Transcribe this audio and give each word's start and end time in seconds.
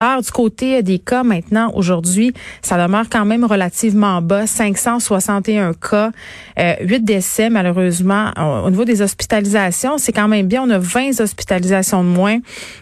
Alors, 0.00 0.22
du 0.22 0.30
côté 0.30 0.80
des 0.84 1.00
cas 1.00 1.24
maintenant, 1.24 1.72
aujourd'hui, 1.74 2.32
ça 2.62 2.80
demeure 2.80 3.06
quand 3.10 3.24
même 3.24 3.44
relativement 3.44 4.22
bas, 4.22 4.46
561 4.46 5.72
cas, 5.72 6.12
euh, 6.56 6.74
8 6.82 7.00
décès 7.04 7.50
malheureusement. 7.50 8.30
Au 8.64 8.70
niveau 8.70 8.84
des 8.84 9.02
hospitalisations, 9.02 9.98
c'est 9.98 10.12
quand 10.12 10.28
même 10.28 10.46
bien, 10.46 10.62
on 10.62 10.70
a 10.70 10.78
20 10.78 11.18
hospitalisations 11.18 12.04
de 12.04 12.08
moins. 12.10 12.38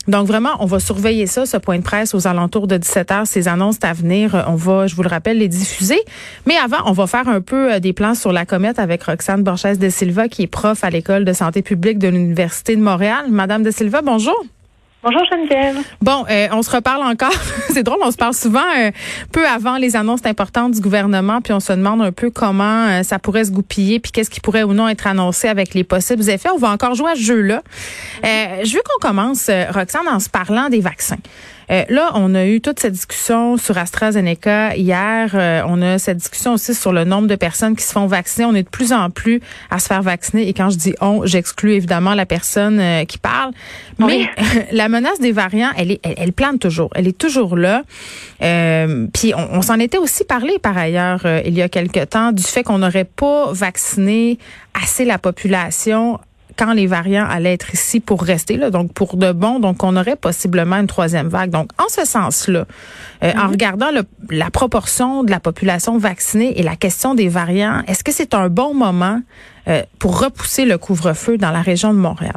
Donc 0.08 0.26
vraiment, 0.26 0.56
on 0.60 0.66
va 0.66 0.78
surveiller 0.78 1.26
ça, 1.26 1.46
ce 1.46 1.56
point 1.56 1.78
de 1.78 1.82
presse 1.82 2.14
aux 2.14 2.26
alentours 2.26 2.66
de 2.66 2.76
17 2.76 3.10
heures, 3.10 3.26
ces 3.26 3.48
annonces 3.48 3.78
à 3.80 3.94
venir, 3.94 4.44
on 4.46 4.54
va, 4.54 4.86
je 4.86 4.94
vous 4.94 5.02
le 5.02 5.08
rappelle, 5.08 5.38
les 5.38 5.48
diffuser. 5.48 6.00
Mais 6.44 6.58
avant, 6.62 6.82
on 6.84 6.92
va 6.92 7.06
faire 7.06 7.28
un 7.30 7.40
peu 7.40 7.72
euh, 7.72 7.80
des 7.80 7.94
plans 7.94 8.14
sur 8.14 8.30
la 8.30 8.44
comète 8.44 8.78
avec 8.78 9.04
Roxane 9.04 9.42
Borges 9.42 9.78
de 9.78 9.88
Silva, 9.88 10.28
qui 10.28 10.42
est 10.42 10.48
prof 10.48 10.84
à 10.84 10.90
l'École 10.90 11.24
de 11.24 11.32
santé 11.32 11.62
publique 11.62 11.98
de 11.98 12.08
l'Université 12.08 12.76
de 12.76 12.82
Montréal. 12.82 13.24
Madame 13.30 13.62
de 13.62 13.70
Silva, 13.70 14.02
bonjour. 14.02 14.36
Bonjour 15.06 15.22
Geneviève. 15.30 15.84
Bon, 16.02 16.24
euh, 16.28 16.48
on 16.50 16.62
se 16.62 16.70
reparle 16.74 17.04
encore. 17.04 17.30
c'est 17.70 17.84
drôle, 17.84 18.00
on 18.02 18.10
se 18.10 18.16
parle 18.16 18.34
souvent 18.34 18.58
euh, 18.76 18.90
peu 19.30 19.46
avant 19.46 19.76
les 19.76 19.94
annonces 19.94 20.26
importantes 20.26 20.72
du 20.72 20.80
gouvernement, 20.80 21.40
puis 21.40 21.52
on 21.52 21.60
se 21.60 21.72
demande 21.72 22.02
un 22.02 22.10
peu 22.10 22.28
comment 22.28 22.88
euh, 22.88 23.04
ça 23.04 23.20
pourrait 23.20 23.44
se 23.44 23.52
goupiller, 23.52 24.00
puis 24.00 24.10
qu'est-ce 24.10 24.30
qui 24.30 24.40
pourrait 24.40 24.64
ou 24.64 24.72
non 24.72 24.88
être 24.88 25.06
annoncé 25.06 25.46
avec 25.46 25.74
les 25.74 25.84
possibles 25.84 26.28
effets. 26.28 26.48
On 26.52 26.58
va 26.58 26.70
encore 26.70 26.96
jouer 26.96 27.12
à 27.12 27.14
ce 27.14 27.20
jeu-là. 27.20 27.62
je 28.24 28.74
veux 28.74 28.82
qu'on 28.82 29.08
commence, 29.08 29.48
Roxane, 29.72 30.08
en 30.08 30.18
se 30.18 30.28
parlant 30.28 30.68
des 30.70 30.80
vaccins. 30.80 31.18
Euh, 31.70 31.84
là, 31.88 32.12
on 32.14 32.34
a 32.34 32.46
eu 32.46 32.60
toute 32.60 32.78
cette 32.78 32.92
discussion 32.92 33.56
sur 33.56 33.76
AstraZeneca 33.76 34.76
hier. 34.76 35.30
Euh, 35.34 35.62
on 35.66 35.82
a 35.82 35.98
cette 35.98 36.18
discussion 36.18 36.54
aussi 36.54 36.74
sur 36.74 36.92
le 36.92 37.04
nombre 37.04 37.28
de 37.28 37.34
personnes 37.34 37.74
qui 37.74 37.84
se 37.84 37.92
font 37.92 38.06
vacciner. 38.06 38.46
On 38.46 38.54
est 38.54 38.62
de 38.62 38.68
plus 38.68 38.92
en 38.92 39.10
plus 39.10 39.40
à 39.70 39.78
se 39.78 39.86
faire 39.86 40.02
vacciner. 40.02 40.48
Et 40.48 40.52
quand 40.52 40.70
je 40.70 40.76
dis 40.76 40.94
on, 41.00 41.26
j'exclus 41.26 41.74
évidemment 41.74 42.14
la 42.14 42.26
personne 42.26 42.78
euh, 42.78 43.04
qui 43.04 43.18
parle. 43.18 43.52
Mais 43.98 44.28
la 44.72 44.88
menace 44.88 45.18
des 45.20 45.32
variants, 45.32 45.70
elle, 45.76 45.90
est, 45.92 46.00
elle, 46.04 46.32
plane 46.32 46.58
toujours. 46.58 46.90
Elle 46.94 47.08
est 47.08 47.18
toujours 47.18 47.56
là. 47.56 47.82
puis 48.40 49.32
on, 49.34 49.56
on 49.56 49.62
s'en 49.62 49.78
était 49.78 49.98
aussi 49.98 50.24
parlé 50.24 50.58
par 50.58 50.76
ailleurs 50.76 51.26
il 51.44 51.54
y 51.54 51.62
a 51.62 51.68
quelque 51.68 52.04
temps 52.04 52.32
du 52.32 52.42
fait 52.42 52.62
qu'on 52.62 52.78
n'aurait 52.78 53.04
pas 53.04 53.52
vacciné 53.52 54.38
assez 54.74 55.04
la 55.04 55.18
population 55.18 56.20
quand 56.56 56.72
les 56.72 56.86
variants 56.86 57.26
allaient 57.28 57.52
être 57.52 57.72
ici 57.74 58.00
pour 58.00 58.22
rester, 58.22 58.56
là, 58.56 58.70
donc 58.70 58.92
pour 58.92 59.16
de 59.16 59.32
bon, 59.32 59.60
donc 59.60 59.82
on 59.84 59.96
aurait 59.96 60.16
possiblement 60.16 60.76
une 60.76 60.86
troisième 60.86 61.28
vague. 61.28 61.50
Donc, 61.50 61.70
en 61.78 61.88
ce 61.88 62.04
sens-là, 62.04 62.64
euh, 63.22 63.32
en 63.36 63.44
mhm. 63.44 63.50
regardant 63.50 63.88
la 64.30 64.50
proportion 64.50 65.22
de 65.22 65.30
la 65.30 65.40
population 65.40 65.98
vaccinée 65.98 66.58
et 66.58 66.62
la 66.62 66.76
question 66.76 67.14
des 67.14 67.28
variants, 67.28 67.82
est-ce 67.86 68.02
que 68.02 68.12
c'est 68.12 68.34
un 68.34 68.48
bon 68.48 68.74
moment 68.74 69.20
euh, 69.68 69.82
pour 69.98 70.20
repousser 70.20 70.64
le 70.64 70.78
couvre-feu 70.78 71.38
dans 71.38 71.50
la 71.50 71.62
région 71.62 71.92
de 71.92 71.98
Montréal? 71.98 72.36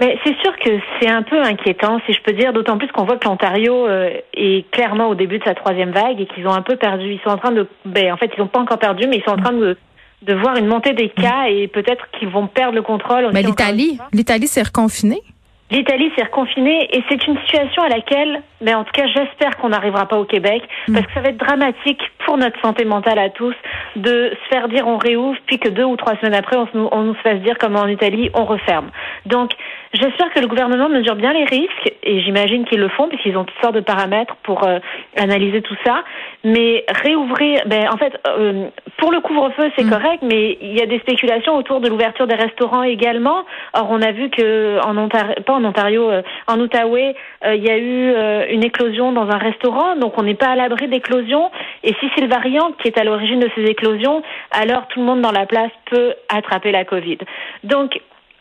Mais 0.00 0.16
c'est 0.24 0.34
sûr 0.40 0.56
que 0.56 0.70
c'est 0.98 1.10
un 1.10 1.22
peu 1.22 1.42
inquiétant, 1.42 2.00
si 2.06 2.14
je 2.14 2.22
peux 2.22 2.32
dire, 2.32 2.54
d'autant 2.54 2.78
plus 2.78 2.88
qu'on 2.88 3.04
voit 3.04 3.18
que 3.18 3.28
l'Ontario 3.28 3.86
euh, 3.86 4.08
est 4.32 4.70
clairement 4.70 5.08
au 5.08 5.14
début 5.14 5.38
de 5.38 5.44
sa 5.44 5.54
troisième 5.54 5.90
vague 5.90 6.18
et 6.18 6.26
qu'ils 6.26 6.46
ont 6.46 6.54
un 6.54 6.62
peu 6.62 6.76
perdu. 6.76 7.12
Ils 7.12 7.20
sont 7.20 7.28
en 7.28 7.36
train 7.36 7.52
de, 7.52 7.68
ben, 7.84 8.10
en 8.10 8.16
fait, 8.16 8.30
ils 8.34 8.40
n'ont 8.40 8.46
pas 8.46 8.60
encore 8.60 8.78
perdu, 8.78 9.06
mais 9.06 9.18
ils 9.18 9.22
sont 9.22 9.38
en 9.38 9.42
train 9.42 9.52
de 9.52 9.76
de 10.22 10.34
voir 10.34 10.56
une 10.56 10.66
montée 10.66 10.92
des 10.92 11.08
cas 11.08 11.46
et 11.48 11.68
peut-être 11.68 12.06
qu'ils 12.18 12.28
vont 12.28 12.46
perdre 12.46 12.74
le 12.74 12.82
contrôle. 12.82 13.30
Mais 13.32 13.42
l'Italie, 13.42 13.98
l'Italie 14.12 14.46
s'est 14.46 14.62
reconfinée. 14.62 15.22
L'Italie 15.70 16.10
s'est 16.16 16.24
reconfinée 16.24 16.88
et 16.94 17.02
c'est 17.08 17.26
une 17.26 17.38
situation 17.38 17.82
à 17.82 17.88
laquelle, 17.88 18.42
mais 18.60 18.74
en 18.74 18.84
tout 18.84 18.92
cas, 18.92 19.06
j'espère 19.06 19.56
qu'on 19.56 19.70
n'arrivera 19.70 20.06
pas 20.06 20.16
au 20.16 20.24
Québec 20.24 20.62
mm. 20.88 20.94
parce 20.94 21.06
que 21.06 21.12
ça 21.14 21.20
va 21.20 21.28
être 21.30 21.36
dramatique 21.36 22.00
pour 22.24 22.36
notre 22.36 22.60
santé 22.60 22.84
mentale 22.84 23.18
à 23.18 23.30
tous 23.30 23.54
de 23.96 24.30
se 24.30 24.48
faire 24.48 24.68
dire 24.68 24.86
on 24.86 24.98
réouvre 24.98 25.36
puis 25.46 25.58
que 25.58 25.68
deux 25.68 25.84
ou 25.84 25.96
trois 25.96 26.16
semaines 26.16 26.34
après 26.34 26.56
on, 26.56 26.88
on 26.92 27.02
nous 27.02 27.14
fasse 27.14 27.40
dire 27.40 27.58
comme 27.58 27.76
en 27.76 27.86
Italie 27.86 28.30
on 28.34 28.44
referme. 28.44 28.90
Donc 29.26 29.52
J'espère 29.92 30.32
que 30.32 30.38
le 30.38 30.46
gouvernement 30.46 30.88
mesure 30.88 31.16
bien 31.16 31.32
les 31.32 31.44
risques 31.44 31.92
et 32.04 32.20
j'imagine 32.20 32.64
qu'ils 32.64 32.78
le 32.78 32.88
font 32.90 33.08
puisqu'ils 33.08 33.36
ont 33.36 33.42
toutes 33.42 33.60
sortes 33.60 33.74
de 33.74 33.80
paramètres 33.80 34.36
pour 34.44 34.62
euh, 34.64 34.78
analyser 35.16 35.62
tout 35.62 35.74
ça. 35.84 36.04
Mais 36.44 36.84
réouvrir, 36.88 37.62
ben 37.66 37.88
en 37.92 37.96
fait, 37.96 38.12
euh, 38.28 38.68
pour 38.98 39.10
le 39.10 39.20
couvre-feu 39.20 39.72
c'est 39.76 39.84
mm. 39.84 39.90
correct, 39.90 40.22
mais 40.22 40.58
il 40.60 40.78
y 40.78 40.80
a 40.80 40.86
des 40.86 41.00
spéculations 41.00 41.56
autour 41.56 41.80
de 41.80 41.88
l'ouverture 41.88 42.28
des 42.28 42.36
restaurants 42.36 42.84
également. 42.84 43.42
Or 43.74 43.88
on 43.90 44.00
a 44.00 44.12
vu 44.12 44.30
que 44.30 44.78
en 44.84 44.96
Ontario, 44.96 45.34
pas 45.44 45.54
en 45.54 45.64
Ontario, 45.64 46.08
euh, 46.08 46.22
en 46.46 46.60
Outaouais, 46.60 47.16
il 47.44 47.64
y 47.64 47.70
a 47.70 47.78
eu 47.78 48.14
une 48.50 48.64
éclosion 48.64 49.12
dans 49.12 49.28
un 49.30 49.38
restaurant, 49.38 49.96
donc 49.96 50.14
on 50.18 50.22
n'est 50.22 50.34
pas 50.34 50.48
à 50.48 50.56
l'abri 50.56 50.88
d'éclosions. 50.88 51.50
Et 51.82 51.94
si 52.00 52.06
c'est 52.14 52.22
le 52.22 52.28
variant 52.28 52.72
qui 52.72 52.88
est 52.88 52.98
à 52.98 53.04
l'origine 53.04 53.40
de 53.40 53.50
ces 53.54 53.64
éclosions, 53.64 54.22
alors 54.50 54.86
tout 54.88 55.00
le 55.00 55.06
monde 55.06 55.22
dans 55.22 55.32
la 55.32 55.46
place 55.46 55.70
peut 55.90 56.14
attraper 56.28 56.72
la 56.72 56.84
Covid. 56.84 57.18
Donc 57.64 58.00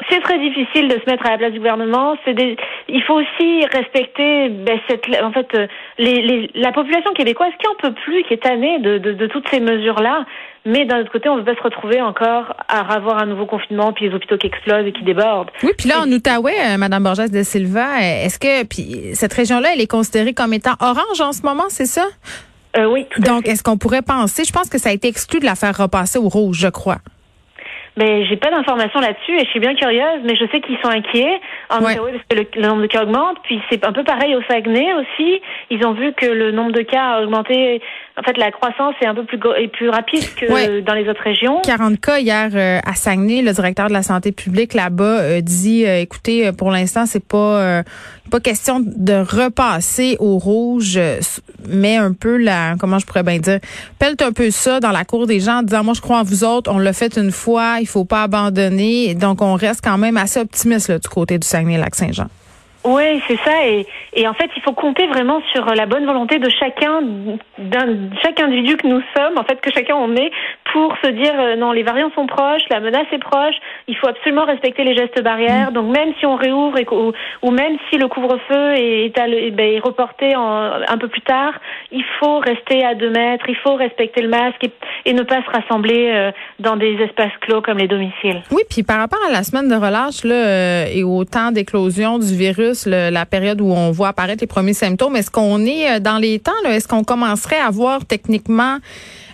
c'est 0.10 0.22
très 0.22 0.40
difficile 0.40 0.88
de 0.88 0.94
se 0.94 1.10
mettre 1.10 1.26
à 1.26 1.32
la 1.32 1.38
place 1.38 1.52
du 1.52 1.58
gouvernement. 1.58 2.16
Il 2.88 3.04
faut 3.04 3.16
aussi 3.16 3.66
respecter 3.66 4.50
ben, 4.50 4.80
cette, 4.88 5.06
en 5.22 5.32
fait, 5.32 5.48
euh, 5.56 5.68
les, 5.98 6.22
les, 6.22 6.52
la 6.56 6.72
population 6.72 7.12
québécoise 7.14 7.52
qui 7.60 7.68
en 7.68 7.76
peut 7.76 7.94
plus, 8.06 8.24
qui 8.24 8.36
est 8.36 8.44
tannée 8.44 8.80
de, 8.80 8.98
de, 8.98 9.12
de 9.12 9.28
toutes 9.28 9.48
ces 9.50 9.60
mesures-là. 9.60 10.26
Mais 10.66 10.86
d'un 10.86 11.02
autre 11.02 11.12
côté, 11.12 11.28
on 11.28 11.36
ne 11.36 11.40
veut 11.40 11.46
pas 11.46 11.56
se 11.56 11.64
retrouver 11.64 12.02
encore 12.02 12.56
à 12.68 12.94
avoir 12.94 13.18
un 13.18 13.26
nouveau 13.26 13.46
confinement, 13.46 13.92
puis 13.92 14.08
les 14.08 14.16
hôpitaux 14.16 14.38
qui 14.38 14.48
explosent 14.48 14.86
et 14.86 14.92
qui 14.92 15.04
débordent. 15.04 15.50
Oui, 15.64 15.72
puis 15.78 15.90
là, 15.90 16.02
en 16.02 16.12
Outaouais, 16.12 16.56
euh, 16.60 16.78
Madame 16.78 17.04
Borges 17.04 17.30
de 17.30 17.44
Silva, 17.44 17.98
euh, 17.98 18.26
est-ce 18.26 18.40
que 18.40 18.64
puis 18.66 19.16
cette 19.16 19.34
région-là, 19.34 19.70
elle 19.74 19.81
est 19.81 19.88
considérée 19.88 20.34
comme 20.34 20.54
étant 20.54 20.76
orange 20.80 21.20
en 21.22 21.31
ce 21.34 21.42
moment, 21.44 21.66
c'est 21.70 21.86
ça? 21.86 22.06
Euh, 22.78 22.86
oui, 22.86 23.06
tout 23.10 23.22
Donc, 23.22 23.48
est-ce 23.48 23.64
qu'on 23.64 23.78
pourrait 23.78 24.02
penser, 24.02 24.44
je 24.46 24.54
pense 24.54 24.70
que 24.70 24.78
ça 24.78 24.90
a 24.90 24.92
été 24.92 25.08
exclu 25.08 25.40
de 25.40 25.46
la 25.46 25.56
faire 25.56 25.76
repasser 25.76 26.20
au 26.20 26.30
rouge, 26.30 26.58
je 26.60 26.68
crois. 26.68 27.00
Mais 27.98 28.26
j'ai 28.26 28.38
pas 28.38 28.50
d'informations 28.50 29.00
là-dessus 29.00 29.36
et 29.36 29.46
je 29.46 29.50
suis 29.50 29.60
bien 29.60 29.76
curieuse, 29.76 30.22
mais 30.24 30.36
je 30.36 30.46
sais 30.52 30.62
qu'ils 30.62 30.78
sont 30.80 30.90
inquiets 30.90 31.40
en 31.70 31.82
parce 31.82 31.96
que 31.96 32.36
le, 32.36 32.68
nombre 32.68 32.82
de 32.82 32.88
cas 32.88 33.04
augmente. 33.04 33.38
Puis 33.44 33.62
c'est 33.70 33.86
un 33.86 33.92
peu 33.92 34.04
pareil 34.04 34.36
au 34.36 34.42
Saguenay 34.44 34.94
aussi. 34.94 35.42
Ils 35.70 35.86
ont 35.86 35.94
vu 35.94 36.14
que 36.14 36.26
le 36.26 36.52
nombre 36.52 36.72
de 36.72 36.82
cas 36.82 37.16
a 37.16 37.22
augmenté. 37.22 37.82
En 38.18 38.24
fait, 38.24 38.38
la 38.38 38.52
croissance 38.52 38.96
est 39.02 39.06
un 39.06 39.16
peu 39.16 39.24
plus 39.24 39.40
est 39.58 39.68
plus 39.70 39.90
rapide 39.90 40.24
que 40.36 40.80
dans 40.82 40.94
les 40.94 41.10
autres 41.10 41.24
régions. 41.24 41.62
40 41.64 42.00
cas 42.00 42.20
hier 42.20 42.50
euh, 42.54 42.80
à 42.86 42.94
Saguenay. 42.94 43.42
Le 43.42 43.52
directeur 43.52 43.88
de 43.88 43.94
la 43.94 44.04
santé 44.04 44.32
publique 44.32 44.74
là-bas 44.74 45.20
euh, 45.20 45.42
dit, 45.42 45.86
euh, 45.86 46.00
écoutez, 46.00 46.52
pour 46.52 46.72
l'instant, 46.72 47.06
c'est 47.06 47.26
pas 47.26 47.84
pas 48.30 48.40
question 48.40 48.80
de 48.80 49.14
repasser 49.14 50.18
au 50.20 50.38
rouge, 50.38 51.00
mais 51.68 51.98
un 51.98 52.14
peu 52.14 52.38
la, 52.38 52.76
comment 52.80 53.00
je 53.00 53.06
pourrais 53.06 53.24
bien 53.24 53.40
dire, 53.40 53.60
pèle 54.00 54.16
un 54.22 54.32
peu 54.32 54.52
ça 54.52 54.80
dans 54.80 54.92
la 54.92 55.04
cour 55.04 55.28
des 55.28 55.40
gens 55.40 55.60
en 55.60 55.64
disant, 55.64 55.84
moi 55.84 55.94
je 55.94 56.02
crois 56.02 56.20
en 56.20 56.24
vous 56.24 56.44
autres, 56.44 56.72
on 56.74 56.80
l'a 56.80 56.94
fait 56.94 57.18
une 57.18 57.32
fois, 57.32 57.78
il 57.82 57.88
faut 57.88 58.06
pas 58.06 58.24
abandonner. 58.24 59.16
Donc 59.16 59.42
on 59.42 59.56
reste 59.56 59.82
quand 59.84 59.98
même 59.98 60.18
assez 60.18 60.40
optimiste 60.40 60.92
du 60.92 61.10
côté 61.10 61.38
du 61.38 61.48
Saguenay-Lac-Saint-Jean. 61.48 62.28
Oui, 62.86 63.22
c'est 63.28 63.38
ça. 63.44 63.68
Et, 64.14 64.28
en 64.28 64.34
fait, 64.34 64.50
il 64.56 64.62
faut 64.62 64.72
compter 64.72 65.06
vraiment 65.08 65.42
sur 65.52 65.66
la 65.66 65.86
bonne 65.86 66.06
volonté 66.06 66.40
de 66.40 66.50
chacun, 66.50 67.02
d'un, 67.58 68.10
chaque 68.22 68.40
individu 68.40 68.78
que 68.78 68.88
nous 68.88 69.02
sommes, 69.16 69.38
en 69.38 69.44
fait, 69.44 69.60
que 69.60 69.70
chacun 69.74 69.96
on 69.96 70.16
est, 70.16 70.32
pour 70.72 70.96
se 71.04 71.10
dire 71.10 71.34
euh, 71.38 71.56
non, 71.58 71.74
les 71.74 71.84
variants 71.84 72.12
sont 72.16 72.26
proches, 72.26 72.62
la 72.70 72.80
menace 72.80 73.08
est 73.12 73.20
proche, 73.20 73.56
il 73.90 73.96
faut 73.98 74.08
absolument 74.08 74.46
respecter 74.46 74.84
les 74.84 74.96
gestes 74.96 75.22
barrières. 75.24 75.72
Mm. 75.72 75.74
Donc 75.74 75.98
même 75.98 76.14
si 76.20 76.26
on 76.26 76.36
réouvre 76.36 76.78
et, 76.78 76.88
ou, 76.92 77.12
ou, 77.42 77.52
même 77.52 77.78
si 77.90 77.98
le 77.98 78.08
couvre-feu 78.08 78.74
est, 78.76 79.18
est, 79.18 79.52
ben, 79.52 79.74
est 79.76 79.80
reporté 79.80 80.36
en, 80.36 80.72
un 80.88 80.98
peu 80.98 81.08
plus 81.08 81.22
tard, 81.22 81.54
il 81.92 82.04
faut 82.20 82.38
rester 82.40 82.86
à 82.86 82.94
deux 82.94 83.10
mètres, 83.10 83.46
il 83.50 83.56
faut 83.58 83.76
respecter 83.76 84.22
le 84.22 84.30
masque 84.30 84.64
et, 84.64 84.72
et 85.06 85.14
ne 85.14 85.24
pas 85.24 85.42
se 85.44 85.50
rassembler 85.50 86.12
euh, 86.14 86.32
dans 86.60 86.76
des 86.76 86.94
espaces 87.02 87.36
clos 87.42 87.62
comme 87.62 87.80
les 87.80 87.88
domiciles. 87.88 88.42
Oui, 88.52 88.62
puis 88.70 88.84
par 88.84 89.00
rapport 89.00 89.20
à 89.28 89.32
la 89.32 89.44
semaine 89.44 89.68
de 89.68 89.76
relâche 89.76 90.24
là, 90.24 90.36
euh, 90.36 90.86
et 90.94 91.04
au 91.04 91.26
temps 91.26 91.52
d'éclosion 91.52 92.20
du 92.20 92.36
virus, 92.36 92.86
la 92.86 93.26
période 93.26 93.60
où 93.60 93.72
on 93.72 93.92
voit 93.92 94.10
apparaître 94.10 94.42
les 94.42 94.48
premiers 94.48 94.74
symptômes, 94.74 95.16
est-ce 95.16 95.32
qu'on 95.32 95.60
est 95.66 96.00
dans 96.00 96.18
les 96.18 96.40
temps? 96.40 96.52
Est-ce 96.66 96.88
qu'on 96.88 97.04
commencerait 97.04 97.60
à 97.60 97.72
voir 97.72 98.06
techniquement 98.06 98.78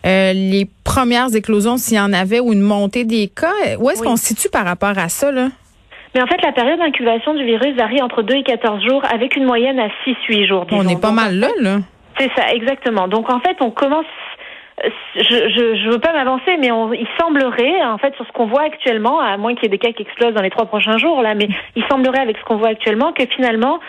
euh, 0.06 0.34
les 0.34 0.68
premières 0.84 1.36
éclosions, 1.36 1.78
s'il 1.78 1.98
y 1.98 2.00
en 2.00 2.14
avait, 2.14 2.40
ou 2.40 2.54
une 2.54 2.62
montée 2.62 3.06
des 3.06 3.28
cas. 3.28 3.78
Où 3.80 3.90
est-ce 3.90 4.04
qu'on 4.04 4.18
se 4.18 4.26
situe 4.26 4.50
par 4.50 4.66
rapport 4.66 4.98
à 4.98 5.10
ça, 5.10 5.32
là? 5.32 5.50
Mais 6.14 6.22
en 6.22 6.28
fait, 6.28 6.42
la 6.42 6.54
période 6.54 6.80
d'incubation 6.80 7.34
du 7.34 7.44
virus 7.44 7.76
varie 7.76 8.02
entre 8.02 8.22
2 8.22 8.36
et 8.36 8.44
14 8.44 8.84
jours, 8.86 9.04
avec 9.12 9.36
une 9.36 9.46
moyenne 9.46 9.80
à 9.80 9.90
6-8 10.06 10.48
jours. 10.48 10.66
On 10.72 10.88
est 10.88 11.02
pas 11.02 11.12
mal 11.12 11.36
là, 11.36 11.50
là. 11.60 11.80
C'est 12.18 12.32
ça, 12.38 12.54
exactement. 12.54 13.10
Donc, 13.10 13.30
en 13.30 13.42
fait, 13.42 13.58
on 13.60 13.72
commence 13.72 14.06
je 15.16 15.22
je, 15.22 15.84
je 15.84 15.90
veux 15.90 16.00
pas 16.00 16.14
m'avancer, 16.14 16.58
mais 16.60 16.72
on, 16.72 16.94
il 16.94 17.08
semblerait, 17.20 17.84
en 17.84 17.98
fait, 17.98 18.14
sur 18.16 18.26
ce 18.26 18.32
qu'on 18.32 18.48
voit 18.48 18.64
actuellement, 18.64 19.20
à 19.20 19.38
moins 19.38 19.56
qu'il 19.56 19.64
y 19.64 19.66
ait 19.68 19.70
des 19.70 19.78
cas 19.78 19.92
qui 19.92 20.04
explosent 20.04 20.34
dans 20.34 20.42
les 20.42 20.50
trois 20.50 20.66
prochains 20.66 20.98
jours, 20.98 21.22
là, 21.22 21.34
mais 21.34 21.48
il 21.76 21.84
semblerait 21.90 22.20
avec 22.20 22.38
ce 22.38 22.44
qu'on 22.44 22.58
voit 22.58 22.70
actuellement 22.70 23.14
que 23.14 23.26
finalement, 23.26 23.80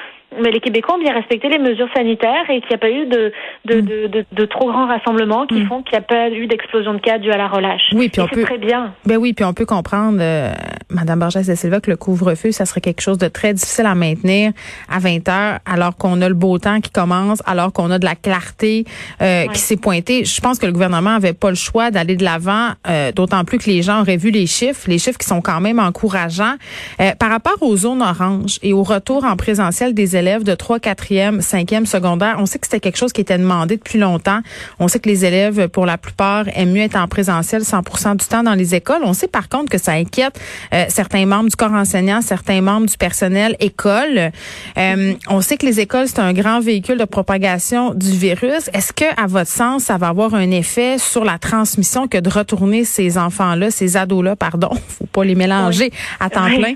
mais 0.41 0.51
les 0.51 0.61
Québécois 0.61 0.97
ont 0.97 0.99
bien 0.99 1.15
respecté 1.15 1.49
les 1.49 1.59
mesures 1.59 1.89
sanitaires 1.95 2.49
et 2.49 2.61
qu'il 2.61 2.71
n'y 2.71 2.75
a 2.75 2.79
pas 2.79 2.91
eu 2.91 3.07
de, 3.07 3.33
de, 3.65 3.81
mm. 3.81 4.09
de, 4.09 4.25
de, 4.31 4.45
trop 4.45 4.71
grands 4.71 4.87
rassemblements 4.87 5.47
qui 5.47 5.61
mm. 5.61 5.69
font 5.69 5.83
qu'il 5.83 5.93
n'y 5.93 6.05
a 6.05 6.07
pas 6.07 6.31
eu 6.31 6.47
d'explosion 6.47 6.95
de 6.95 6.99
cas 6.99 7.19
due 7.19 7.31
à 7.31 7.37
la 7.37 7.49
relâche. 7.49 7.83
Oui, 7.93 8.09
puis 8.09 8.21
on 8.21 8.29
peut 8.29 8.43
très 8.43 8.59
bien. 8.59 8.93
Ben 9.05 9.17
oui, 9.17 9.33
puis 9.33 9.45
on 9.45 9.55
peut 9.55 9.67
comprendre, 9.67 10.19
euh, 10.21 10.53
Madame 10.91 11.21
Borges 11.21 11.47
de 11.47 11.55
Silva, 11.55 11.81
que 11.81 11.91
le 11.91 11.97
couvre-feu, 11.97 12.53
ça 12.53 12.67
serait 12.67 12.81
quelque 12.81 13.01
chose 13.01 13.19
de 13.19 13.29
très 13.29 13.55
difficile 13.55 13.87
à 13.87 13.95
maintenir 13.95 14.53
à 14.91 14.99
20 14.99 15.29
heures, 15.29 15.59
alors 15.65 15.97
qu'on 15.97 16.21
a 16.21 16.29
le 16.29 16.35
beau 16.35 16.59
temps 16.59 16.81
qui 16.81 16.91
commence, 16.91 17.43
alors 17.47 17.73
qu'on 17.73 17.91
a 17.91 17.99
de 17.99 18.05
la 18.05 18.15
clarté 18.15 18.85
euh, 19.23 19.47
qui 19.47 19.61
s'est 19.61 19.77
pointée. 19.77 20.25
Je 20.25 20.41
pense 20.41 20.59
que 20.59 20.67
le 20.67 20.73
gouvernement 20.73 21.11
avait 21.17 21.33
pas 21.33 21.51
le 21.51 21.57
choix 21.57 21.91
d'aller 21.91 22.17
de 22.17 22.25
l'avant, 22.25 22.71
euh, 22.89 23.13
d'autant 23.13 23.45
plus 23.45 23.59
que 23.59 23.71
les 23.71 23.83
gens 23.83 24.01
auraient 24.01 24.17
vu 24.17 24.31
les 24.31 24.47
chiffres, 24.47 24.89
les 24.89 24.99
chiffres 24.99 25.19
qui 25.19 25.27
sont 25.27 25.41
quand 25.41 25.61
même 25.61 25.79
encourageants. 25.79 26.55
Euh, 27.01 27.13
par 27.19 27.31
rapport 27.31 27.63
aux 27.63 27.77
zones 27.77 28.03
oranges 28.03 28.59
et 28.63 28.73
au 28.73 28.83
retour 28.83 29.25
en 29.25 29.37
présentiel 29.37 29.95
des 29.95 30.16
élèves 30.17 30.43
de 30.43 30.55
3, 30.55 30.79
4e, 30.79 31.41
5e 31.41 31.87
secondaire, 31.87 32.37
on 32.39 32.47
sait 32.47 32.59
que 32.59 32.67
c'était 32.67 32.81
quelque 32.81 32.97
chose 32.97 33.13
qui 33.13 33.21
était 33.21 33.39
demandé 33.39 33.77
depuis 33.77 33.99
longtemps. 33.99 34.41
On 34.79 34.89
sait 34.89 34.99
que 34.99 35.09
les 35.09 35.25
élèves, 35.25 35.69
pour 35.69 35.87
la 35.87 35.99
plupart, 35.99 36.47
aiment 36.55 36.73
mieux 36.73 36.83
être 36.83 36.97
en 36.97 37.09
présentiel 37.09 37.63
100% 37.63 38.17
du 38.17 38.27
temps 38.27 38.43
dans 38.43 38.55
les 38.55 38.75
écoles. 38.75 39.03
On 39.05 39.13
sait 39.13 39.29
par 39.29 39.49
contre 39.49 39.71
que 39.71 39.79
ça 39.79 39.93
inquiète 39.93 40.41
euh, 40.75 40.85
certains 40.89 41.27
membres 41.27 41.49
du 41.49 41.57
corps 41.57 41.73
enseignant, 41.73 42.23
certains 42.23 42.61
membres 42.61 42.87
du 42.87 42.97
personnel 42.97 43.57
école. 43.61 44.33
Euh, 44.79 45.15
on 45.29 45.41
sait 45.41 45.57
que 45.57 45.67
les 45.67 45.81
écoles, 45.81 46.09
c'est 46.09 46.21
un 46.21 46.33
grand 46.33 46.61
véhicule 46.61 46.99
de 46.99 47.05
propagation 47.05 47.95
du 47.95 48.11
virus. 48.11 48.71
Est-ce 48.73 48.93
que, 48.93 49.05
à 49.21 49.27
votre 49.27 49.51
sens, 49.51 49.85
ça 49.85 49.97
va 49.99 50.09
avoir 50.09 50.35
un 50.35 50.51
effet 50.51 50.99
sur 50.99 51.25
la 51.25 51.39
transmission 51.39 52.09
que 52.09 52.19
de 52.19 52.29
retourner 52.29 52.85
ces 52.85 53.19
enfants-là, 53.19 53.71
ces 53.71 53.97
ados-là, 53.97 54.37
pardon, 54.37 54.71
faut 54.89 55.07
pas 55.07 55.25
les 55.25 55.35
mélanger 55.35 55.91
à 56.21 56.31
temps 56.31 56.47
plein? 56.47 56.75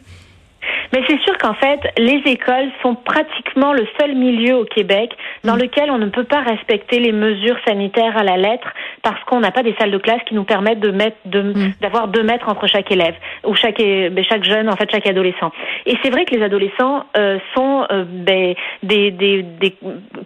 Mais 0.93 1.03
c'est 1.09 1.21
sûr 1.21 1.39
qu'en 1.39 1.55
fait, 1.55 1.81
les 1.99 2.21
écoles 2.27 2.71
sont 2.83 2.95
pratiquement 2.95 3.73
le 3.73 3.87
seul 3.99 4.15
milieu 4.15 4.57
au 4.57 4.65
Québec 4.65 5.13
dans 5.45 5.57
mm. 5.57 5.61
lequel 5.61 5.91
on 5.91 5.99
ne 5.99 6.07
peut 6.07 6.25
pas 6.25 6.41
respecter 6.41 6.99
les 6.99 7.13
mesures 7.13 7.59
sanitaires 7.67 8.17
à 8.17 8.25
la 8.25 8.37
lettre 8.37 8.69
parce 9.03 9.23
qu'on 9.25 9.41
n'a 9.41 9.51
pas 9.51 9.63
des 9.63 9.75
salles 9.79 9.91
de 9.91 9.99
classe 9.99 10.23
qui 10.27 10.35
nous 10.35 10.45
permettent 10.45 10.81
de 10.81 10.91
mettre 10.91 11.17
mm. 11.25 11.73
d'avoir 11.81 12.09
deux 12.09 12.23
mètres 12.23 12.49
entre 12.49 12.67
chaque 12.67 12.91
élève 12.91 13.15
ou 13.45 13.55
chaque 13.55 13.79
ben, 13.79 14.25
chaque 14.25 14.45
jeune 14.45 14.69
en 14.69 14.77
fait 14.77 14.91
chaque 14.91 15.07
adolescent. 15.07 15.53
Et 15.87 15.97
c'est 16.03 16.11
vrai 16.11 16.25
que 16.25 16.35
les 16.35 16.43
adolescents 16.43 17.05
euh, 17.17 17.39
sont 17.55 17.87
euh, 17.91 18.05
ben, 18.07 18.55
des, 18.83 19.11
des, 19.11 19.43
des, 19.43 19.75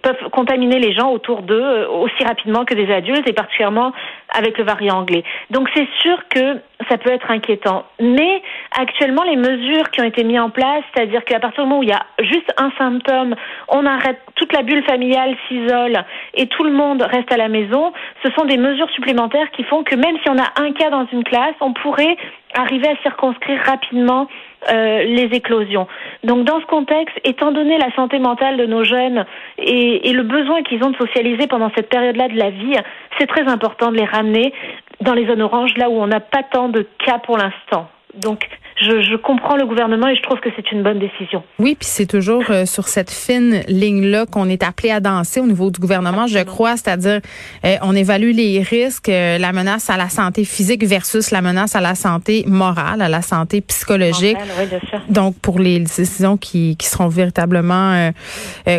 peuvent 0.01 0.29
contaminer 0.31 0.79
les 0.79 0.93
gens 0.93 1.11
autour 1.11 1.41
d'eux 1.41 1.61
euh, 1.61 1.87
aussi 1.89 2.23
rapidement 2.23 2.65
que 2.65 2.73
des 2.73 2.91
adultes 2.91 3.27
et 3.27 3.33
particulièrement 3.33 3.93
avec 4.33 4.57
le 4.57 4.63
variant 4.63 4.97
anglais. 4.99 5.23
Donc 5.49 5.69
c'est 5.73 5.87
sûr 6.01 6.17
que 6.29 6.59
ça 6.89 6.97
peut 6.97 7.11
être 7.11 7.31
inquiétant. 7.31 7.85
Mais 8.01 8.41
actuellement, 8.77 9.23
les 9.23 9.37
mesures 9.37 9.89
qui 9.91 10.01
ont 10.01 10.05
été 10.05 10.23
mises 10.23 10.39
en 10.39 10.49
place, 10.49 10.83
c'est-à-dire 10.93 11.23
qu'à 11.23 11.39
partir 11.39 11.63
du 11.63 11.69
moment 11.69 11.79
où 11.79 11.83
il 11.83 11.89
y 11.89 11.93
a 11.93 12.05
juste 12.19 12.51
un 12.57 12.71
symptôme, 12.77 13.35
on 13.69 13.85
arrête, 13.85 14.19
toute 14.35 14.51
la 14.53 14.61
bulle 14.61 14.83
familiale 14.83 15.35
s'isole 15.47 16.03
et 16.33 16.47
tout 16.47 16.63
le 16.63 16.71
monde 16.71 17.01
reste 17.01 17.31
à 17.31 17.37
la 17.37 17.47
maison, 17.47 17.93
ce 18.23 18.31
sont 18.31 18.45
des 18.45 18.57
mesures 18.67 18.89
supplémentaires 18.91 19.49
qui 19.51 19.63
font 19.63 19.83
que 19.83 19.95
même 19.95 20.17
si 20.23 20.29
on 20.29 20.37
a 20.37 20.61
un 20.61 20.71
cas 20.73 20.89
dans 20.89 21.07
une 21.11 21.23
classe, 21.23 21.55
on 21.61 21.73
pourrait 21.73 22.17
arriver 22.53 22.87
à 22.87 22.95
circonscrire 23.03 23.59
rapidement 23.65 24.27
euh, 24.71 25.03
les 25.03 25.29
éclosions. 25.33 25.87
Donc 26.23 26.45
dans 26.45 26.59
ce 26.59 26.65
contexte, 26.65 27.15
étant 27.23 27.51
donné 27.51 27.77
la 27.77 27.93
santé 27.95 28.19
mentale 28.19 28.57
de 28.57 28.65
nos 28.65 28.83
jeunes 28.83 29.25
et, 29.57 30.09
et 30.09 30.13
le 30.13 30.23
besoin 30.23 30.63
qu'ils 30.63 30.83
ont 30.83 30.89
de 30.89 30.97
socialiser 30.97 31.47
pendant 31.47 31.71
cette 31.75 31.89
période-là 31.89 32.29
de 32.29 32.37
la 32.37 32.49
vie, 32.49 32.75
c'est 33.19 33.27
très 33.27 33.47
important 33.47 33.91
de 33.91 33.97
les 33.97 34.05
ramener 34.05 34.53
dans 35.01 35.13
les 35.13 35.27
zones 35.27 35.41
oranges, 35.41 35.75
là 35.77 35.89
où 35.89 35.93
on 35.93 36.07
n'a 36.07 36.19
pas 36.19 36.43
tant 36.43 36.69
de 36.69 36.87
cas 37.05 37.19
pour 37.19 37.37
l'instant. 37.37 37.89
Donc 38.15 38.47
je, 38.77 39.01
je, 39.01 39.15
comprends 39.15 39.55
le 39.55 39.65
gouvernement 39.65 40.07
et 40.09 40.15
je 40.15 40.21
trouve 40.21 40.39
que 40.41 40.49
c'est 40.55 40.69
une 40.71 40.83
bonne 40.83 40.99
décision. 40.99 41.43
Oui, 41.59 41.77
puis 41.79 41.87
c'est 41.87 42.05
toujours 42.05 42.43
euh, 42.49 42.65
sur 42.65 42.89
cette 42.89 43.09
fine 43.09 43.61
ligne-là 43.69 44.25
qu'on 44.25 44.49
est 44.49 44.63
appelé 44.63 44.91
à 44.91 44.99
danser 44.99 45.39
au 45.39 45.45
niveau 45.45 45.71
du 45.71 45.79
gouvernement, 45.79 46.27
je 46.27 46.39
crois, 46.39 46.75
c'est-à-dire 46.75 47.21
euh, 47.63 47.75
on 47.81 47.95
évalue 47.95 48.31
les 48.31 48.61
risques, 48.61 49.07
euh, 49.07 49.37
la 49.37 49.53
menace 49.53 49.89
à 49.89 49.95
la 49.95 50.09
santé 50.09 50.43
physique 50.43 50.83
versus 50.83 51.31
la 51.31 51.41
menace 51.41 51.75
à 51.75 51.81
la 51.81 51.95
santé 51.95 52.43
morale, 52.47 53.01
à 53.01 53.07
la 53.07 53.21
santé 53.21 53.61
psychologique. 53.61 54.37
oui, 54.59 54.65
bien 54.65 54.79
sûr. 54.89 54.99
Donc 55.07 55.35
pour 55.39 55.59
les 55.59 55.79
décisions 55.79 56.35
qui, 56.35 56.75
qui 56.75 56.87
seront 56.87 57.07
véritablement 57.07 58.11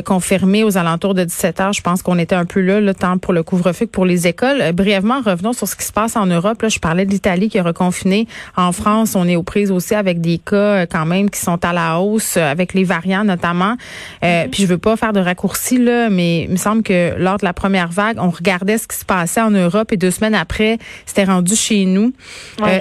confirmées 0.05 0.65
aux 0.65 0.77
alentours 0.77 1.15
de 1.15 1.25
17 1.25 1.61
heures, 1.61 1.73
je 1.73 1.81
pense 1.81 2.03
qu'on 2.03 2.19
était 2.19 2.35
un 2.35 2.45
peu 2.45 2.61
là, 2.61 2.81
le 2.81 2.93
temps 2.93 3.17
pour 3.19 3.33
le 3.33 3.43
couvre-feu 3.43 3.87
pour 3.87 4.05
les 4.05 4.27
écoles. 4.27 4.73
brièvement, 4.73 5.21
revenons 5.25 5.53
sur 5.53 5.67
ce 5.67 5.77
qui 5.77 5.85
se 5.85 5.93
passe 5.93 6.17
en 6.17 6.27
Europe. 6.27 6.61
Là, 6.63 6.69
je 6.69 6.79
parlais 6.79 7.07
de 7.07 7.11
l'Italie 7.11 7.49
qui 7.49 7.59
est 7.59 7.63
reconfinée. 7.63 8.27
En 8.57 8.73
France, 8.73 9.15
on 9.15 9.27
est 9.27 9.37
aux 9.37 9.43
prises 9.43 9.71
aussi 9.71 9.86
avec 9.95 10.21
des 10.21 10.39
cas 10.39 10.57
euh, 10.57 10.87
quand 10.91 11.07
même 11.07 11.31
qui 11.31 11.41
sont 11.41 11.65
à 11.65 11.73
la 11.73 11.99
hausse, 12.01 12.37
euh, 12.37 12.51
avec 12.51 12.75
les 12.75 12.85
variants 12.85 13.25
notamment. 13.25 13.77
Euh, 14.25 14.45
mhm. 14.45 14.51
Puis 14.51 14.63
je 14.63 14.69
veux 14.69 14.79
pas 14.79 14.97
faire 14.97 15.13
de 15.13 15.21
raccourci 15.21 15.79
là, 15.79 16.09
mais 16.11 16.45
il 16.45 16.51
me 16.51 16.57
semble 16.57 16.83
que 16.83 17.15
lors 17.19 17.39
de 17.39 17.45
la 17.45 17.53
première 17.53 17.89
vague, 17.89 18.17
on 18.19 18.31
regardait 18.31 18.79
ce 18.79 18.89
qui 18.89 18.97
se 18.97 19.05
passait 19.05 19.41
en 19.41 19.51
Europe 19.51 19.93
et 19.93 19.97
deux 19.97 20.11
semaines 20.11 20.35
après, 20.35 20.79
c'était 21.05 21.25
rendu 21.25 21.55
chez 21.55 21.85
nous. 21.85 22.13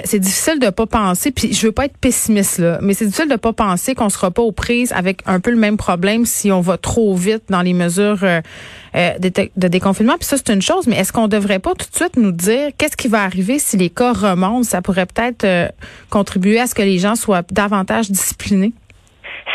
c'est 0.04 0.18
difficile 0.18 0.58
de 0.58 0.70
pas 0.70 0.86
penser, 0.86 1.30
puis 1.30 1.52
je 1.52 1.66
veux 1.66 1.72
pas 1.72 1.86
être 1.86 1.96
pessimiste 1.96 2.58
là, 2.58 2.78
mais 2.82 2.94
c'est 2.94 3.06
difficile 3.06 3.28
de 3.28 3.36
pas 3.36 3.52
penser 3.52 3.94
qu'on 3.94 4.08
sera 4.08 4.30
pas 4.30 4.42
aux 4.42 4.52
prises 4.52 4.92
avec 4.92 5.20
un 5.26 5.40
peu 5.40 5.50
le 5.50 5.56
même 5.56 5.76
problème 5.76 6.26
si 6.26 6.50
on 6.50 6.60
va 6.60 6.76
trop 6.76 7.14
vite 7.14 7.44
dans 7.48 7.62
les 7.62 7.72
mesures 7.72 8.24
de, 8.96 9.68
déconfinement. 9.68 10.14
Puis 10.14 10.24
ça 10.24 10.36
c'est 10.36 10.52
une 10.52 10.62
chose, 10.62 10.86
mais 10.86 10.96
est-ce 10.96 11.12
qu'on 11.12 11.28
devrait 11.28 11.58
pas 11.58 11.74
tout 11.74 11.88
de 11.90 11.94
suite 11.94 12.16
nous 12.16 12.32
dire 12.32 12.70
qu'est-ce 12.78 12.96
qui 12.96 13.08
va 13.08 13.22
arriver 13.22 13.58
si 13.58 13.76
les 13.76 13.90
cas 13.90 14.12
remontent? 14.12 14.64
Ça 14.64 14.82
pourrait 14.82 15.06
peut-être 15.06 15.72
contribuer 16.10 16.58
à 16.60 16.66
ce 16.66 16.74
que 16.74 16.82
les 16.82 16.98
gens 16.98 17.14
soient 17.14 17.42
davantage 17.50 18.10
disciplinés? 18.10 18.72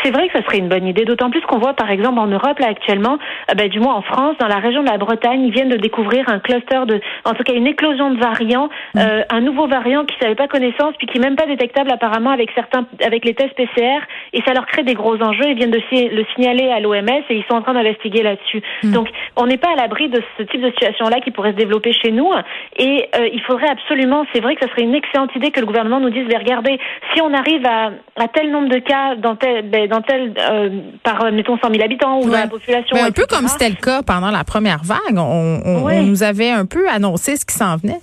C'est 0.02 0.10
vrai 0.10 0.28
que 0.28 0.38
ce 0.38 0.44
serait 0.44 0.58
une 0.58 0.68
bonne 0.68 0.86
idée, 0.86 1.04
d'autant 1.04 1.30
plus 1.30 1.40
qu'on 1.42 1.58
voit 1.58 1.74
par 1.74 1.90
exemple 1.90 2.18
en 2.18 2.26
Europe 2.26 2.58
là 2.58 2.68
actuellement, 2.68 3.18
euh, 3.50 3.54
ben, 3.54 3.68
du 3.68 3.78
moins 3.78 3.94
en 3.94 4.02
France, 4.02 4.36
dans 4.40 4.48
la 4.48 4.56
région 4.56 4.82
de 4.82 4.88
la 4.88 4.98
Bretagne, 4.98 5.42
ils 5.42 5.52
viennent 5.52 5.68
de 5.68 5.76
découvrir 5.76 6.28
un 6.28 6.40
cluster 6.40 6.86
de, 6.86 7.00
en 7.24 7.34
tout 7.34 7.44
cas 7.44 7.52
une 7.52 7.66
éclosion 7.66 8.10
de 8.10 8.18
variants, 8.18 8.68
mm. 8.94 8.98
euh, 8.98 9.22
un 9.30 9.40
nouveau 9.40 9.68
variant 9.68 10.04
qui 10.04 10.16
n'avait 10.22 10.34
pas 10.34 10.48
connaissance 10.48 10.94
puis 10.98 11.06
qui 11.06 11.18
n'est 11.18 11.28
même 11.28 11.36
pas 11.36 11.46
détectable 11.46 11.90
apparemment 11.90 12.30
avec 12.30 12.50
certains, 12.54 12.86
avec 13.04 13.24
les 13.24 13.34
tests 13.34 13.54
PCR 13.54 14.00
et 14.32 14.42
ça 14.46 14.54
leur 14.54 14.66
crée 14.66 14.82
des 14.82 14.94
gros 14.94 15.20
enjeux. 15.22 15.48
Ils 15.48 15.56
viennent 15.56 15.70
de 15.70 15.80
le 15.92 16.24
signaler 16.34 16.70
à 16.70 16.80
l'OMS 16.80 17.24
et 17.28 17.36
ils 17.36 17.44
sont 17.48 17.56
en 17.56 17.62
train 17.62 17.74
d'investiguer 17.74 18.22
là-dessus. 18.22 18.62
Mm. 18.82 18.92
Donc 18.92 19.08
on 19.36 19.46
n'est 19.46 19.58
pas 19.58 19.72
à 19.72 19.76
l'abri 19.76 20.08
de 20.08 20.22
ce 20.38 20.42
type 20.44 20.60
de 20.60 20.70
situation 20.70 21.08
là 21.08 21.20
qui 21.20 21.30
pourrait 21.30 21.52
se 21.52 21.56
développer 21.56 21.92
chez 21.92 22.10
nous 22.12 22.30
et 22.78 23.08
euh, 23.16 23.28
il 23.32 23.40
faudrait 23.42 23.68
absolument, 23.68 24.24
c'est 24.32 24.40
vrai 24.40 24.56
que 24.56 24.64
ce 24.64 24.70
serait 24.70 24.82
une 24.82 24.94
excellente 24.94 25.34
idée 25.36 25.50
que 25.50 25.60
le 25.60 25.66
gouvernement 25.66 26.00
nous 26.00 26.10
dise, 26.10 26.24
mais 26.28 26.36
regardez, 26.36 26.78
si 27.14 27.20
on 27.20 27.32
arrive 27.32 27.66
à, 27.66 27.90
à 28.16 28.28
tel 28.28 28.50
nombre 28.50 28.68
de 28.68 28.78
cas 28.78 29.16
dans 29.16 29.36
tel, 29.36 29.68
ben, 29.68 29.88
dans 29.88 30.02
tel, 30.02 30.32
euh, 30.38 30.70
par, 31.02 31.30
mettons, 31.32 31.58
100 31.58 31.70
000 31.70 31.84
habitants 31.84 32.20
ou 32.20 32.26
dans 32.26 32.38
la 32.38 32.46
population. 32.46 32.96
un 32.96 33.10
peu 33.10 33.26
comme 33.26 33.48
c'était 33.48 33.70
le 33.70 33.76
cas 33.76 34.02
pendant 34.02 34.30
la 34.30 34.44
première 34.44 34.82
vague. 34.82 35.16
On, 35.16 35.60
on, 35.64 36.02
nous 36.02 36.22
avait 36.22 36.50
un 36.50 36.66
peu 36.66 36.88
annoncé 36.88 37.36
ce 37.36 37.44
qui 37.44 37.54
s'en 37.54 37.76
venait. 37.76 38.00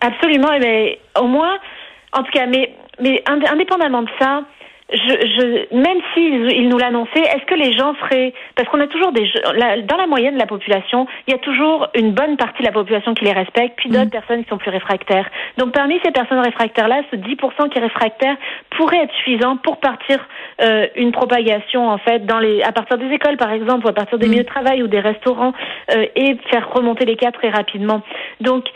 Absolument. 0.00 0.48
Mais 0.60 0.98
au 1.18 1.26
moins, 1.26 1.58
en 2.12 2.22
tout 2.22 2.30
cas, 2.32 2.46
mais, 2.46 2.74
mais 3.00 3.22
indépendamment 3.26 4.02
de 4.02 4.10
ça, 4.18 4.42
je, 4.92 4.96
je, 4.96 5.76
même 5.76 5.98
s'ils 6.14 6.52
ils 6.52 6.68
nous 6.68 6.78
l'annonçaient, 6.78 7.22
est-ce 7.22 7.44
que 7.46 7.54
les 7.54 7.72
gens 7.76 7.94
seraient 7.96 8.32
parce 8.54 8.68
qu'on 8.68 8.80
a 8.80 8.86
toujours 8.86 9.10
des 9.10 9.28
dans 9.88 9.96
la 9.96 10.06
moyenne 10.06 10.34
de 10.34 10.38
la 10.38 10.46
population, 10.46 11.08
il 11.26 11.32
y 11.32 11.34
a 11.34 11.38
toujours 11.38 11.88
une 11.94 12.12
bonne 12.12 12.36
partie 12.36 12.62
de 12.62 12.66
la 12.66 12.72
population 12.72 13.12
qui 13.14 13.24
les 13.24 13.32
respecte, 13.32 13.74
puis 13.76 13.88
d'autres 13.88 14.06
mm. 14.06 14.10
personnes 14.10 14.44
qui 14.44 14.48
sont 14.48 14.58
plus 14.58 14.70
réfractaires. 14.70 15.28
Donc 15.58 15.72
parmi 15.72 15.98
ces 16.04 16.12
personnes 16.12 16.38
réfractaires 16.38 16.86
là, 16.86 17.02
ce 17.10 17.16
10% 17.16 17.68
qui 17.68 17.78
est 17.78 17.82
réfractaire 17.82 18.36
pourrait 18.78 19.02
être 19.02 19.14
suffisant 19.16 19.56
pour 19.56 19.78
partir 19.80 20.24
euh, 20.62 20.86
une 20.94 21.10
propagation 21.10 21.88
en 21.88 21.98
fait 21.98 22.24
dans 22.24 22.38
les 22.38 22.62
à 22.62 22.70
partir 22.70 22.96
des 22.96 23.12
écoles 23.12 23.38
par 23.38 23.50
exemple 23.50 23.86
ou 23.86 23.88
à 23.88 23.94
partir 23.94 24.18
des 24.18 24.26
mm. 24.26 24.30
milieux 24.30 24.44
de 24.44 24.48
travail 24.48 24.82
ou 24.84 24.86
des 24.86 25.00
restaurants 25.00 25.52
euh, 25.90 26.06
et 26.14 26.36
faire 26.48 26.70
remonter 26.72 27.04
les 27.06 27.16
cas 27.16 27.32
très 27.32 27.50
rapidement. 27.50 28.02
Donc 28.40 28.66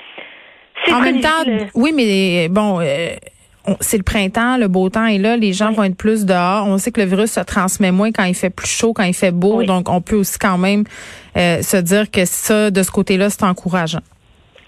c'est 0.84 0.92
en 0.92 1.00
même 1.00 1.20
temps, 1.20 1.44
oui, 1.74 1.92
mais 1.94 2.48
bon. 2.48 2.80
Euh 2.80 3.14
c'est 3.80 3.96
le 3.96 4.02
printemps, 4.02 4.56
le 4.56 4.68
beau 4.68 4.88
temps 4.88 5.06
est 5.06 5.18
là, 5.18 5.36
les 5.36 5.52
gens 5.52 5.72
vont 5.72 5.84
être 5.84 5.96
plus 5.96 6.24
dehors. 6.24 6.66
On 6.66 6.78
sait 6.78 6.90
que 6.90 7.00
le 7.00 7.06
virus 7.06 7.32
se 7.32 7.40
transmet 7.40 7.92
moins 7.92 8.10
quand 8.12 8.24
il 8.24 8.34
fait 8.34 8.50
plus 8.50 8.68
chaud, 8.68 8.92
quand 8.92 9.04
il 9.04 9.14
fait 9.14 9.32
beau, 9.32 9.62
donc 9.64 9.88
on 9.88 10.00
peut 10.00 10.16
aussi 10.16 10.38
quand 10.38 10.58
même 10.58 10.84
euh, 11.36 11.62
se 11.62 11.76
dire 11.76 12.10
que 12.10 12.24
ça, 12.24 12.70
de 12.70 12.82
ce 12.82 12.90
côté-là, 12.90 13.30
c'est 13.30 13.42
encourageant. 13.42 14.00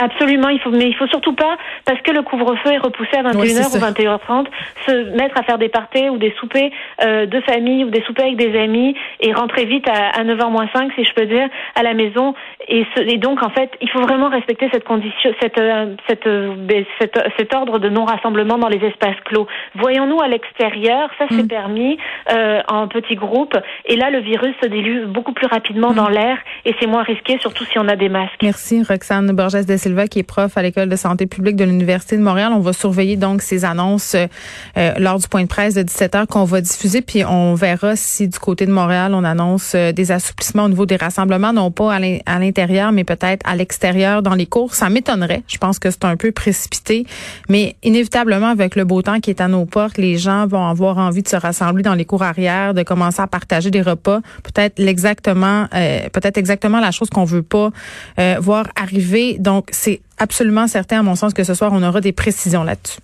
Absolument, 0.02 0.48
il 0.48 0.58
faut, 0.58 0.70
mais 0.70 0.88
il 0.88 0.96
faut 0.96 1.06
surtout 1.06 1.34
pas, 1.34 1.56
parce 1.84 2.00
que 2.00 2.10
le 2.10 2.22
couvre-feu 2.22 2.72
est 2.72 2.78
repoussé 2.78 3.16
à 3.16 3.22
21h 3.22 3.76
ou 3.76 3.78
21h30, 3.78 4.46
se 4.84 5.16
mettre 5.16 5.38
à 5.38 5.44
faire 5.44 5.58
des 5.58 5.68
parties 5.68 6.08
ou 6.08 6.18
des 6.18 6.34
soupers 6.40 6.72
euh, 7.04 7.26
de 7.26 7.40
famille 7.42 7.84
ou 7.84 7.90
des 7.90 8.02
soupers 8.02 8.24
avec 8.24 8.36
des 8.36 8.58
amis 8.58 8.96
et 9.20 9.32
rentrer 9.32 9.64
vite 9.64 9.88
à, 9.88 10.08
à 10.08 10.24
9h 10.24 10.50
moins 10.50 10.68
5, 10.74 10.90
si 10.96 11.04
je 11.04 11.14
peux 11.14 11.26
dire, 11.26 11.48
à 11.76 11.84
la 11.84 11.94
maison. 11.94 12.34
Et, 12.66 12.84
et, 12.96 13.18
donc, 13.18 13.44
en 13.44 13.50
fait, 13.50 13.70
il 13.80 13.88
faut 13.90 14.00
vraiment 14.00 14.28
respecter 14.28 14.68
cette 14.72 14.84
condition, 14.84 15.32
cette, 15.40 15.58
euh, 15.58 15.94
cette, 16.08 16.26
euh, 16.26 16.54
ben, 16.56 16.84
cette, 17.00 17.18
cet 17.38 17.54
ordre 17.54 17.78
de 17.78 17.88
non-rassemblement 17.88 18.58
dans 18.58 18.68
les 18.68 18.84
espaces 18.84 19.20
clos. 19.24 19.46
Voyons-nous 19.76 20.20
à 20.20 20.26
l'extérieur, 20.26 21.10
ça 21.18 21.26
c'est 21.30 21.44
mm. 21.44 21.48
permis 21.48 21.98
euh, 22.32 22.60
en 22.68 22.88
petits 22.88 23.14
groupes. 23.14 23.56
Et 23.86 23.96
là, 23.96 24.10
le 24.10 24.18
virus 24.18 24.54
se 24.62 24.68
dilue 24.68 25.06
beaucoup 25.06 25.32
plus 25.32 25.46
rapidement 25.46 25.90
mm. 25.90 25.94
dans 25.94 26.08
l'air 26.08 26.38
et 26.64 26.74
c'est 26.80 26.86
moins 26.86 27.02
risqué, 27.02 27.38
surtout 27.40 27.64
si 27.64 27.78
on 27.78 27.88
a 27.88 27.96
des 27.96 28.08
masques. 28.08 28.40
Merci, 28.42 28.82
Roxane 28.82 29.32
Borges 29.32 29.66
de 29.66 29.76
Silva, 29.76 30.06
qui 30.06 30.20
est 30.20 30.24
prof 30.24 30.56
à 30.56 30.62
l'École 30.62 30.88
de 30.88 30.96
santé 30.96 31.26
publique 31.26 31.56
de 31.56 31.64
l'Université 31.64 32.16
de 32.16 32.22
Montréal. 32.22 32.52
On 32.54 32.60
va 32.60 32.72
surveiller 32.72 33.16
donc 33.16 33.42
ces 33.42 33.64
annonces 33.64 34.14
euh, 34.14 34.92
lors 34.98 35.18
du 35.18 35.26
point 35.28 35.42
de 35.42 35.48
presse 35.48 35.74
de 35.74 35.82
17 35.82 36.14
heures 36.14 36.26
qu'on 36.26 36.44
va 36.44 36.60
diffuser, 36.60 37.02
puis 37.02 37.24
on 37.24 37.54
verra 37.54 37.96
si 37.96 38.28
du 38.28 38.38
côté 38.38 38.66
de 38.66 38.72
Montréal, 38.72 39.12
on 39.14 39.24
annonce 39.24 39.74
des 39.74 40.12
assouplissements 40.12 40.64
au 40.64 40.68
niveau 40.68 40.86
des 40.86 40.96
rassemblements, 40.96 41.52
non 41.52 41.70
pas 41.70 41.94
à 41.94 42.38
l'intérieur, 42.38 42.92
mais 42.92 43.04
peut-être 43.04 43.44
à 43.44 43.56
l'extérieur 43.56 44.22
dans 44.22 44.34
les 44.34 44.46
cours. 44.46 44.74
Ça 44.74 44.88
m'étonnerait. 44.88 45.42
Je 45.48 45.58
pense 45.58 45.78
que 45.78 45.90
c'est 45.90 46.04
un 46.04 46.16
peu 46.16 46.32
précipité, 46.32 47.06
mais 47.48 47.76
inévitablement, 47.82 48.48
avec 48.48 48.76
le 48.76 48.84
beau 48.84 49.02
temps 49.02 49.20
qui 49.20 49.30
est 49.30 49.40
à 49.40 49.48
nos 49.48 49.64
portes, 49.64 49.98
les 49.98 50.16
gens 50.16 50.46
vont 50.46 50.66
avoir 50.66 50.98
envie 50.98 51.22
de 51.22 51.28
se 51.28 51.36
rassembler 51.36 51.82
dans 51.82 51.94
les 51.94 52.04
cours 52.04 52.22
arrière, 52.22 52.74
de 52.74 52.82
commencer 52.82 53.20
à 53.20 53.26
partager 53.26 53.70
des 53.70 53.82
repas. 53.82 54.20
Peut-être 54.42 54.78
l'exactement, 54.78 55.66
euh, 55.74 56.08
peut-être 56.12 56.36
exactement 56.52 56.80
la 56.80 56.90
chose 56.90 57.08
qu'on 57.08 57.24
veut 57.24 57.42
pas 57.42 57.70
euh, 58.18 58.36
voir 58.40 58.66
arriver. 58.76 59.36
Donc, 59.38 59.68
c'est 59.72 60.00
absolument 60.18 60.66
certain, 60.66 61.00
à 61.00 61.02
mon 61.02 61.16
sens, 61.16 61.32
que 61.32 61.44
ce 61.44 61.54
soir, 61.54 61.72
on 61.72 61.82
aura 61.82 62.00
des 62.00 62.12
précisions 62.12 62.62
là-dessus. 62.62 63.00